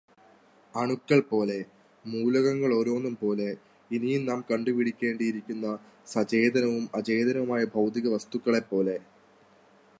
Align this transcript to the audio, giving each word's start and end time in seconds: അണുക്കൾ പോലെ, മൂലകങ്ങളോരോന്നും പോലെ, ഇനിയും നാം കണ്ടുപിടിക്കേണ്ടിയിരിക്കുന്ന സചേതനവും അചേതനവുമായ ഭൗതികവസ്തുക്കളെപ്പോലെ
അണുക്കൾ 0.75 1.19
പോലെ, 1.21 1.57
മൂലകങ്ങളോരോന്നും 2.05 3.17
പോലെ, 3.21 3.49
ഇനിയും 3.91 4.25
നാം 4.25 4.45
കണ്ടുപിടിക്കേണ്ടിയിരിക്കുന്ന 4.49 5.77
സചേതനവും 6.07 6.89
അചേതനവുമായ 6.95 7.65
ഭൗതികവസ്തുക്കളെപ്പോലെ 7.75 8.97